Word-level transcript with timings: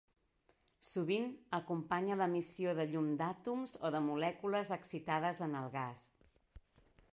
Sovint 0.91 1.27
acompanya 1.57 2.17
l'emissió 2.21 2.73
de 2.79 2.87
llum 2.95 3.11
d'àtoms 3.21 3.75
o 3.89 3.93
de 3.99 4.03
molècules 4.09 4.75
excitades 4.79 5.47
en 5.49 5.57
el 5.63 5.71
gas. 5.79 6.05